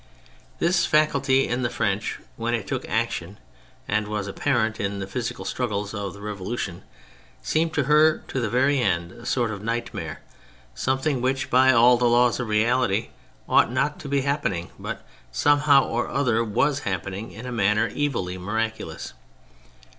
[0.57, 3.37] This faculty in the French, when it took action
[3.87, 6.81] and was apparent in the physical struggles of the Revolution,
[7.43, 10.21] seemed to her, to the very end, a sort of nightmare;
[10.73, 13.09] some thing which, by all the laws of reality,
[13.47, 18.39] ought not to be happening, but somehow or other was happening in a manner evilly
[18.39, 19.13] miraculous.